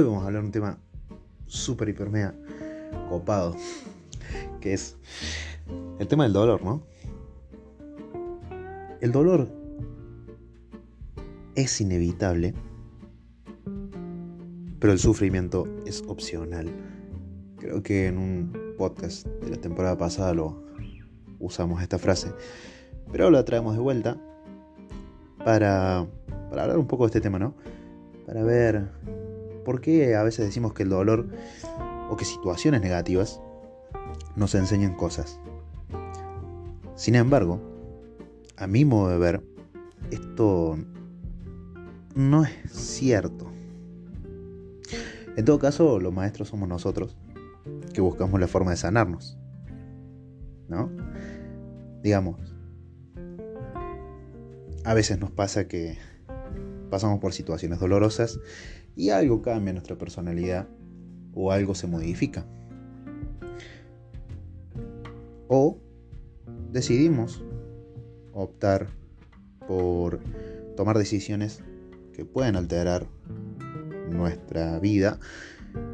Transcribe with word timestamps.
Hoy 0.00 0.06
vamos 0.06 0.22
a 0.22 0.28
hablar 0.28 0.40
de 0.40 0.46
un 0.46 0.52
tema 0.52 0.78
súper, 1.46 1.90
hiper, 1.90 2.08
mega 2.08 2.34
copado, 3.10 3.54
que 4.62 4.72
es 4.72 4.96
el 5.98 6.08
tema 6.08 6.22
del 6.22 6.32
dolor, 6.32 6.64
¿no? 6.64 6.80
El 9.02 9.12
dolor 9.12 9.46
es 11.54 11.82
inevitable, 11.82 12.54
pero 14.78 14.94
el 14.94 14.98
sufrimiento 14.98 15.68
es 15.84 16.02
opcional. 16.08 16.70
Creo 17.58 17.82
que 17.82 18.06
en 18.06 18.16
un 18.16 18.74
podcast 18.78 19.26
de 19.26 19.50
la 19.50 19.58
temporada 19.58 19.98
pasada 19.98 20.32
lo 20.32 20.62
usamos 21.38 21.82
esta 21.82 21.98
frase, 21.98 22.32
pero 23.12 23.24
ahora 23.24 23.40
la 23.40 23.44
traemos 23.44 23.74
de 23.74 23.80
vuelta 23.82 24.16
para, 25.44 26.06
para 26.48 26.62
hablar 26.62 26.78
un 26.78 26.86
poco 26.86 27.04
de 27.04 27.08
este 27.08 27.20
tema, 27.20 27.38
¿no? 27.38 27.54
Para 28.24 28.42
ver 28.44 28.88
por 29.70 29.80
qué 29.80 30.16
a 30.16 30.24
veces 30.24 30.44
decimos 30.44 30.74
que 30.74 30.82
el 30.82 30.88
dolor 30.88 31.28
o 32.10 32.16
que 32.16 32.24
situaciones 32.24 32.80
negativas 32.80 33.40
nos 34.34 34.56
enseñan 34.56 34.96
cosas. 34.96 35.38
Sin 36.96 37.14
embargo, 37.14 37.60
a 38.56 38.66
mi 38.66 38.84
modo 38.84 39.10
de 39.10 39.18
ver, 39.18 39.44
esto 40.10 40.76
no 42.16 42.42
es 42.42 42.50
cierto. 42.72 43.46
En 45.36 45.44
todo 45.44 45.60
caso, 45.60 46.00
los 46.00 46.12
maestros 46.12 46.48
somos 46.48 46.68
nosotros 46.68 47.16
que 47.94 48.00
buscamos 48.00 48.40
la 48.40 48.48
forma 48.48 48.72
de 48.72 48.76
sanarnos. 48.76 49.38
¿No? 50.66 50.90
Digamos, 52.02 52.40
a 54.82 54.94
veces 54.94 55.20
nos 55.20 55.30
pasa 55.30 55.68
que 55.68 55.96
pasamos 56.90 57.20
por 57.20 57.32
situaciones 57.32 57.80
dolorosas 57.80 58.40
y 58.96 59.10
algo 59.10 59.42
cambia 59.42 59.72
nuestra 59.72 59.96
personalidad 59.96 60.68
o 61.32 61.52
algo 61.52 61.74
se 61.74 61.86
modifica. 61.86 62.44
O 65.48 65.78
decidimos 66.70 67.42
optar 68.32 68.88
por 69.66 70.20
tomar 70.76 70.98
decisiones 70.98 71.62
que 72.12 72.24
pueden 72.24 72.56
alterar 72.56 73.06
nuestra 74.10 74.78
vida 74.80 75.18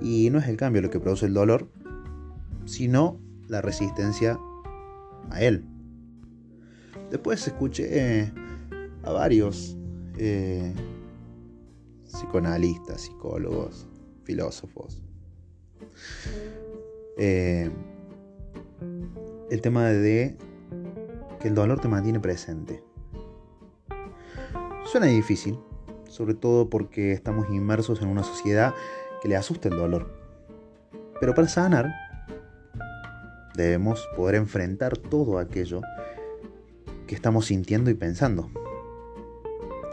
y 0.00 0.30
no 0.30 0.38
es 0.38 0.48
el 0.48 0.56
cambio 0.56 0.82
lo 0.82 0.90
que 0.90 1.00
produce 1.00 1.26
el 1.26 1.34
dolor, 1.34 1.68
sino 2.64 3.20
la 3.48 3.60
resistencia 3.60 4.38
a 5.30 5.42
él. 5.42 5.64
Después 7.10 7.46
escuché 7.46 8.32
a 9.02 9.12
varios 9.12 9.76
eh, 10.18 10.72
psicoanalistas, 12.12 13.02
psicólogos, 13.02 13.86
filósofos. 14.24 15.02
Eh, 17.18 17.70
el 19.50 19.60
tema 19.60 19.86
de 19.86 20.36
que 21.40 21.48
el 21.48 21.54
dolor 21.54 21.80
te 21.80 21.88
mantiene 21.88 22.20
presente. 22.20 22.82
Suena 24.84 25.06
difícil, 25.06 25.58
sobre 26.08 26.34
todo 26.34 26.68
porque 26.68 27.12
estamos 27.12 27.48
inmersos 27.50 28.02
en 28.02 28.08
una 28.08 28.22
sociedad 28.22 28.74
que 29.20 29.28
le 29.28 29.36
asusta 29.36 29.68
el 29.68 29.76
dolor. 29.76 30.12
Pero 31.20 31.34
para 31.34 31.48
sanar, 31.48 31.92
debemos 33.54 34.06
poder 34.16 34.34
enfrentar 34.36 34.96
todo 34.96 35.38
aquello 35.38 35.80
que 37.06 37.14
estamos 37.14 37.46
sintiendo 37.46 37.90
y 37.90 37.94
pensando. 37.94 38.50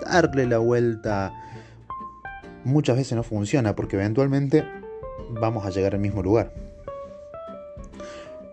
Darle 0.06 0.48
la 0.48 0.58
vuelta 0.58 1.34
muchas 2.64 2.98
veces 2.98 3.16
no 3.16 3.24
funciona 3.24 3.76
porque 3.76 3.96
eventualmente 3.96 4.64
vamos 5.30 5.66
a 5.66 5.70
llegar 5.70 5.96
al 5.96 6.02
mismo 6.02 6.22
lugar. 6.24 6.54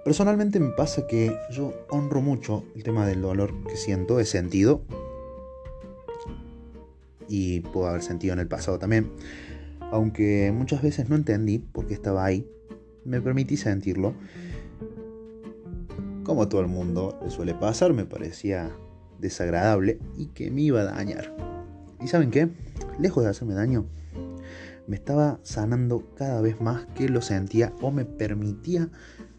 Personalmente 0.04 0.60
me 0.60 0.70
pasa 0.70 1.06
que 1.06 1.36
yo 1.50 1.72
honro 1.90 2.20
mucho 2.20 2.64
el 2.76 2.84
tema 2.84 3.06
del 3.06 3.22
dolor 3.22 3.52
que 3.66 3.76
siento, 3.76 4.20
he 4.20 4.24
sentido, 4.24 4.82
y 7.28 7.60
puedo 7.60 7.88
haber 7.88 8.02
sentido 8.02 8.32
en 8.34 8.38
el 8.38 8.46
pasado 8.46 8.78
también, 8.78 9.10
aunque 9.90 10.52
muchas 10.54 10.82
veces 10.82 11.08
no 11.08 11.16
entendí 11.16 11.58
por 11.58 11.86
qué 11.86 11.94
estaba 11.94 12.24
ahí, 12.24 12.48
me 13.04 13.20
permití 13.20 13.56
sentirlo. 13.56 14.14
Como 16.22 16.42
a 16.42 16.48
todo 16.48 16.60
el 16.60 16.68
mundo 16.68 17.18
le 17.22 17.30
suele 17.30 17.54
pasar, 17.54 17.92
me 17.92 18.04
parecía 18.04 18.70
desagradable 19.18 19.98
y 20.16 20.26
que 20.26 20.50
me 20.50 20.62
iba 20.62 20.80
a 20.80 20.84
dañar. 20.84 21.34
¿Y 22.00 22.08
saben 22.08 22.30
qué? 22.30 22.48
Lejos 22.98 23.24
de 23.24 23.30
hacerme 23.30 23.54
daño, 23.54 23.86
me 24.86 24.96
estaba 24.96 25.38
sanando 25.42 26.14
cada 26.16 26.40
vez 26.40 26.60
más 26.60 26.86
que 26.94 27.08
lo 27.08 27.20
sentía 27.20 27.72
o 27.82 27.90
me 27.90 28.04
permitía 28.04 28.88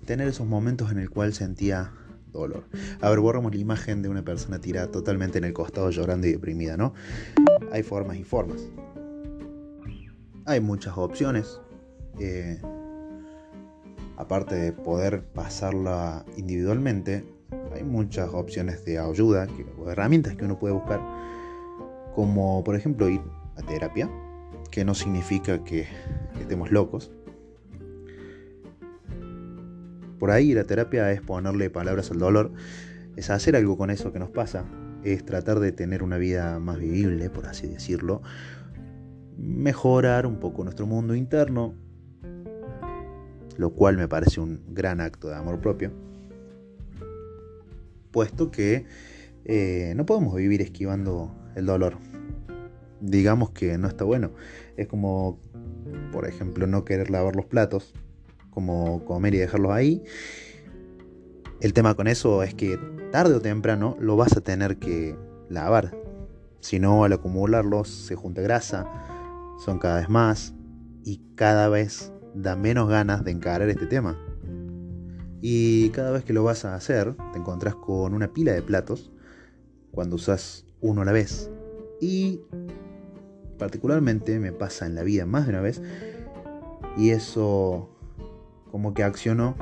tener 0.05 0.27
esos 0.27 0.47
momentos 0.47 0.91
en 0.91 0.99
el 0.99 1.09
cual 1.09 1.33
sentía 1.33 1.93
dolor. 2.31 2.65
A 3.01 3.09
ver, 3.09 3.19
borramos 3.19 3.53
la 3.53 3.61
imagen 3.61 4.01
de 4.01 4.09
una 4.09 4.23
persona 4.23 4.59
tirada 4.59 4.91
totalmente 4.91 5.37
en 5.37 5.45
el 5.45 5.53
costado 5.53 5.89
llorando 5.89 6.27
y 6.27 6.33
deprimida, 6.33 6.77
¿no? 6.77 6.93
Hay 7.71 7.83
formas 7.83 8.17
y 8.17 8.23
formas. 8.23 8.61
Hay 10.45 10.59
muchas 10.59 10.97
opciones. 10.97 11.59
Eh, 12.19 12.61
aparte 14.17 14.55
de 14.55 14.71
poder 14.73 15.23
pasarla 15.23 16.25
individualmente, 16.35 17.23
hay 17.73 17.83
muchas 17.83 18.29
opciones 18.33 18.83
de 18.85 18.99
ayuda 18.99 19.47
o 19.79 19.89
herramientas 19.89 20.35
que 20.35 20.45
uno 20.45 20.57
puede 20.57 20.73
buscar, 20.73 21.01
como 22.15 22.63
por 22.63 22.75
ejemplo 22.75 23.09
ir 23.09 23.21
a 23.57 23.61
terapia, 23.63 24.09
que 24.71 24.85
no 24.85 24.93
significa 24.93 25.63
que 25.63 25.87
estemos 26.39 26.71
locos. 26.71 27.11
Por 30.19 30.31
ahí 30.31 30.53
la 30.53 30.63
terapia 30.63 31.11
es 31.11 31.21
ponerle 31.21 31.69
palabras 31.69 32.11
al 32.11 32.19
dolor, 32.19 32.51
es 33.15 33.29
hacer 33.29 33.55
algo 33.55 33.77
con 33.77 33.89
eso 33.89 34.11
que 34.11 34.19
nos 34.19 34.29
pasa, 34.29 34.65
es 35.03 35.25
tratar 35.25 35.59
de 35.59 35.71
tener 35.71 36.03
una 36.03 36.17
vida 36.17 36.59
más 36.59 36.79
vivible, 36.79 37.29
por 37.29 37.45
así 37.45 37.67
decirlo, 37.67 38.21
mejorar 39.37 40.25
un 40.25 40.39
poco 40.39 40.63
nuestro 40.63 40.87
mundo 40.87 41.15
interno, 41.15 41.75
lo 43.57 43.71
cual 43.71 43.97
me 43.97 44.07
parece 44.07 44.39
un 44.39 44.61
gran 44.69 45.01
acto 45.01 45.29
de 45.29 45.35
amor 45.35 45.59
propio, 45.59 45.91
puesto 48.11 48.49
que 48.49 48.85
eh, 49.45 49.93
no 49.95 50.05
podemos 50.05 50.35
vivir 50.35 50.61
esquivando 50.61 51.35
el 51.55 51.65
dolor, 51.65 51.97
digamos 53.01 53.51
que 53.51 53.77
no 53.77 53.87
está 53.87 54.03
bueno. 54.03 54.31
Es 54.75 54.87
como, 54.87 55.39
por 56.11 56.27
ejemplo, 56.27 56.67
no 56.67 56.85
querer 56.85 57.09
lavar 57.09 57.35
los 57.35 57.45
platos, 57.45 57.93
como 58.49 59.03
comer 59.05 59.35
y 59.35 59.37
dejarlos 59.37 59.71
ahí. 59.71 60.03
El 61.61 61.73
tema 61.73 61.95
con 61.95 62.07
eso 62.07 62.43
es 62.43 62.53
que 62.53 62.79
tarde 63.11 63.35
o 63.35 63.41
temprano 63.41 63.97
lo 63.99 64.15
vas 64.15 64.35
a 64.37 64.41
tener 64.41 64.77
que 64.77 65.15
lavar. 65.49 65.95
Si 66.59 66.79
no, 66.79 67.03
al 67.03 67.13
acumularlos 67.13 67.87
se 67.87 68.15
junta 68.15 68.41
grasa, 68.41 68.87
son 69.63 69.79
cada 69.79 69.99
vez 69.99 70.09
más 70.09 70.53
y 71.03 71.21
cada 71.35 71.69
vez 71.69 72.11
da 72.33 72.55
menos 72.55 72.89
ganas 72.89 73.23
de 73.23 73.31
encarar 73.31 73.69
este 73.69 73.87
tema. 73.87 74.17
Y 75.41 75.89
cada 75.89 76.11
vez 76.11 76.23
que 76.23 76.33
lo 76.33 76.43
vas 76.43 76.65
a 76.65 76.75
hacer, 76.75 77.15
te 77.31 77.39
encontrás 77.39 77.75
con 77.75 78.13
una 78.13 78.33
pila 78.33 78.53
de 78.53 78.61
platos 78.61 79.11
cuando 79.91 80.15
usas 80.15 80.65
uno 80.81 81.01
a 81.01 81.05
la 81.05 81.11
vez. 81.11 81.49
Y 82.01 82.41
particularmente 83.57 84.39
me 84.39 84.51
pasa 84.51 84.85
en 84.85 84.95
la 84.95 85.03
vida 85.03 85.25
más 85.25 85.45
de 85.45 85.51
una 85.51 85.61
vez 85.61 85.81
y 86.95 87.11
eso 87.11 87.89
como 88.71 88.93
que 88.93 89.03
acciono, 89.03 89.55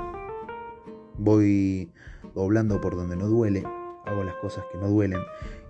voy 1.17 1.91
doblando 2.34 2.81
por 2.81 2.95
donde 2.95 3.16
no 3.16 3.28
duele, 3.28 3.63
hago 4.05 4.23
las 4.23 4.35
cosas 4.35 4.66
que 4.72 4.78
no 4.78 4.88
duelen 4.88 5.19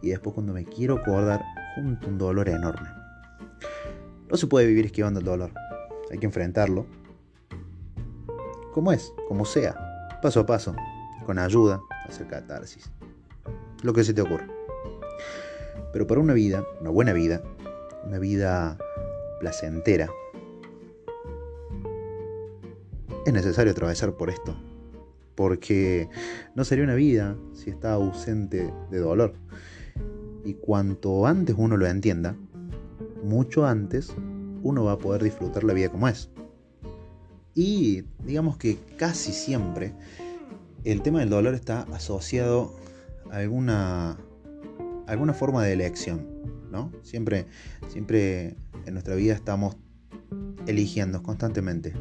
y 0.02 0.10
después 0.10 0.34
cuando 0.34 0.54
me 0.54 0.66
quiero 0.66 0.96
acordar 0.96 1.44
junto 1.76 2.08
un 2.08 2.18
dolor 2.18 2.50
enorme. 2.50 2.90
No 4.30 4.38
se 4.38 4.48
puede 4.48 4.68
vivir 4.68 4.86
esquivando 4.86 5.20
el 5.20 5.26
dolor, 5.26 5.52
hay 6.12 6.18
que 6.18 6.26
enfrentarlo. 6.26 6.86
Como 8.74 8.92
es, 8.92 9.14
como 9.28 9.46
sea, 9.46 10.20
paso 10.22 10.42
a 10.42 10.46
paso, 10.46 10.76
con 11.26 11.40
ayuda, 11.40 11.82
hacer 12.08 12.28
catarsis, 12.28 12.92
lo 13.84 13.94
que 13.94 14.04
se 14.04 14.14
te 14.14 14.22
ocurra. 14.22 14.48
Pero 15.94 16.08
para 16.08 16.20
una 16.20 16.34
vida, 16.34 16.64
una 16.82 16.90
buena 16.90 17.14
vida, 17.14 17.42
una 18.06 18.20
vida 18.20 18.78
placentera, 19.40 20.10
es 23.26 23.34
necesario 23.34 23.72
atravesar 23.72 24.16
por 24.16 24.30
esto, 24.30 24.56
porque 25.34 26.10
no 26.54 26.64
sería 26.64 26.84
una 26.84 26.96
vida 26.96 27.36
si 27.54 27.70
está 27.70 27.94
ausente 27.94 28.72
de 28.92 29.00
dolor. 29.00 29.34
Y 30.44 30.54
cuanto 30.54 31.26
antes 31.26 31.56
uno 31.58 31.76
lo 31.76 31.88
entienda, 31.88 32.36
mucho 33.24 33.66
antes 33.66 34.14
uno 34.62 34.84
va 34.84 34.94
a 34.94 34.98
poder 35.00 35.24
disfrutar 35.24 35.64
la 35.64 35.74
vida 35.74 35.90
como 35.90 36.08
es. 36.08 36.30
Y 37.56 38.04
digamos 38.24 38.58
que 38.58 38.78
casi 38.98 39.32
siempre 39.32 39.94
el 40.84 41.02
tema 41.02 41.20
del 41.20 41.30
dolor 41.30 41.56
está 41.56 41.82
asociado 41.94 42.76
a 43.32 43.38
alguna, 43.38 44.18
alguna 45.08 45.34
forma 45.34 45.64
de 45.64 45.74
elección. 45.74 46.28
Siempre, 47.04 47.46
siempre 47.88 48.56
en 48.86 48.94
nuestra 48.94 49.16
vida 49.16 49.34
estamos 49.34 49.78
eligiendo 50.68 51.24
constantemente. 51.24 51.94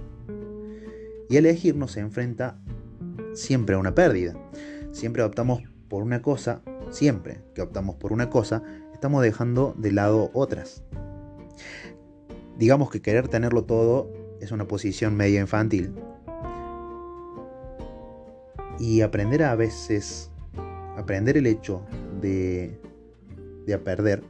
Y 1.28 1.36
elegir 1.36 1.76
nos 1.76 1.96
enfrenta 1.96 2.58
siempre 3.34 3.74
a 3.74 3.78
una 3.78 3.94
pérdida. 3.94 4.34
Siempre 4.92 5.22
optamos 5.22 5.62
por 5.88 6.02
una 6.02 6.22
cosa, 6.22 6.62
siempre 6.90 7.40
que 7.54 7.62
optamos 7.62 7.96
por 7.96 8.12
una 8.12 8.30
cosa, 8.30 8.62
estamos 8.92 9.22
dejando 9.22 9.74
de 9.76 9.92
lado 9.92 10.30
otras. 10.32 10.82
Digamos 12.58 12.90
que 12.90 13.02
querer 13.02 13.28
tenerlo 13.28 13.64
todo 13.64 14.10
es 14.40 14.52
una 14.52 14.66
posición 14.66 15.16
media 15.16 15.40
infantil. 15.40 15.94
Y 18.78 19.00
aprender 19.02 19.42
a 19.44 19.54
veces, 19.54 20.30
aprender 20.96 21.36
el 21.36 21.46
hecho 21.46 21.82
de, 22.20 22.80
de 23.66 23.78
perder, 23.78 24.22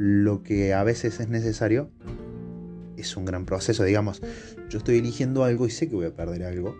lo 0.00 0.42
que 0.42 0.72
a 0.72 0.82
veces 0.82 1.20
es 1.20 1.28
necesario 1.28 1.90
es 2.96 3.18
un 3.18 3.26
gran 3.26 3.44
proceso. 3.44 3.84
Digamos, 3.84 4.22
yo 4.70 4.78
estoy 4.78 4.96
eligiendo 4.96 5.44
algo 5.44 5.66
y 5.66 5.70
sé 5.70 5.90
que 5.90 5.94
voy 5.94 6.06
a 6.06 6.16
perder 6.16 6.44
algo. 6.44 6.74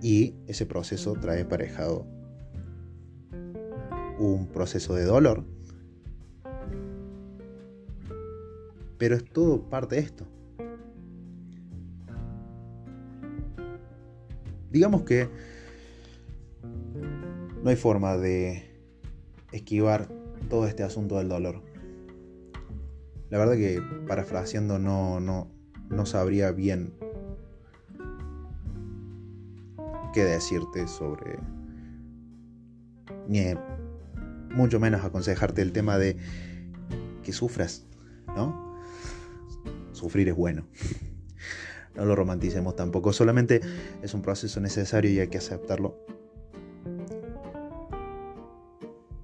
Y 0.00 0.36
ese 0.46 0.64
proceso 0.64 1.14
trae 1.14 1.42
aparejado 1.42 2.06
un 4.20 4.46
proceso 4.46 4.94
de 4.94 5.02
dolor. 5.02 5.44
Pero 8.96 9.16
es 9.16 9.24
todo 9.24 9.68
parte 9.68 9.96
de 9.96 10.02
esto. 10.02 10.24
Digamos 14.70 15.02
que 15.02 15.28
no 17.64 17.70
hay 17.70 17.76
forma 17.76 18.16
de 18.16 18.70
esquivar 19.50 20.15
todo 20.48 20.66
este 20.66 20.82
asunto 20.82 21.18
del 21.18 21.28
dolor. 21.28 21.62
La 23.30 23.38
verdad 23.38 23.54
que 23.54 23.82
parafraseando 24.06 24.78
no, 24.78 25.20
no, 25.20 25.50
no 25.90 26.06
sabría 26.06 26.52
bien 26.52 26.94
qué 30.12 30.24
decirte 30.24 30.86
sobre... 30.88 31.38
Ni 33.28 33.54
mucho 34.54 34.78
menos 34.78 35.04
aconsejarte 35.04 35.60
el 35.62 35.72
tema 35.72 35.98
de 35.98 36.16
que 37.22 37.32
sufras, 37.32 37.84
¿no? 38.28 38.78
Sufrir 39.92 40.28
es 40.28 40.36
bueno. 40.36 40.66
No 41.96 42.04
lo 42.04 42.14
romanticemos 42.14 42.76
tampoco, 42.76 43.12
solamente 43.12 43.60
es 44.02 44.14
un 44.14 44.22
proceso 44.22 44.60
necesario 44.60 45.10
y 45.10 45.18
hay 45.18 45.28
que 45.28 45.38
aceptarlo 45.38 46.06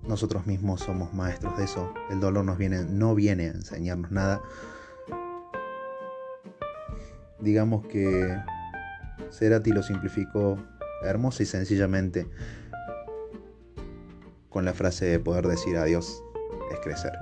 nosotros 0.07 0.47
mismos 0.47 0.81
somos 0.81 1.13
maestros 1.15 1.57
de 1.59 1.65
eso. 1.65 1.93
El 2.11 2.21
dolor 2.21 2.45
no 2.45 2.57
viene 3.15 3.45
a 3.45 3.51
enseñarnos 3.51 4.11
nada. 4.11 4.43
Digamos 7.41 7.87
que 7.87 8.37
Cerati 9.31 9.71
lo 9.71 9.83
simplificó 9.83 10.59
hermosa 11.05 11.43
y 11.43 11.47
sencillamente 11.47 12.29
con 14.49 14.65
la 14.65 14.75
frase 14.75 15.07
de 15.07 15.19
poder 15.19 15.47
decir 15.47 15.77
adiós 15.77 16.23
es 16.71 16.79
crecer. 16.81 17.13